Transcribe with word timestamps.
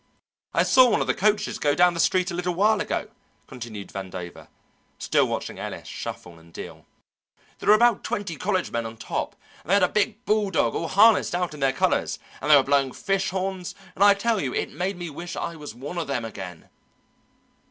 "I 0.51 0.63
saw 0.63 0.89
one 0.89 1.01
of 1.01 1.05
the 1.05 1.13
coaches 1.13 1.59
go 1.59 1.75
down 1.75 1.93
the 1.93 1.99
street 1.99 2.31
a 2.31 2.33
little 2.33 2.55
while 2.55 2.81
ago," 2.81 3.09
continued 3.45 3.89
Vandover, 3.93 4.47
still 4.97 5.27
watching 5.27 5.59
Ellis 5.59 5.87
shuffle 5.87 6.39
and 6.39 6.51
deal. 6.51 6.87
"There 7.59 7.69
were 7.69 7.75
about 7.75 8.03
twenty 8.03 8.35
college 8.35 8.71
men 8.71 8.87
on 8.87 8.97
top, 8.97 9.35
and 9.61 9.69
they 9.69 9.75
had 9.75 9.83
a 9.83 9.87
big 9.87 10.25
bulldog 10.25 10.73
all 10.73 10.87
harnessed 10.87 11.35
out 11.35 11.53
in 11.53 11.59
their 11.59 11.71
colours, 11.71 12.17
and 12.41 12.49
they 12.49 12.55
were 12.55 12.63
blowing 12.63 12.93
fish 12.93 13.29
horns, 13.29 13.75
and 13.93 14.03
I 14.03 14.15
tell 14.15 14.41
you 14.41 14.55
it 14.55 14.71
made 14.73 14.97
me 14.97 15.11
wish 15.11 15.35
I 15.35 15.55
was 15.55 15.75
one 15.75 15.99
of 15.99 16.07
them 16.07 16.25
again." 16.25 16.69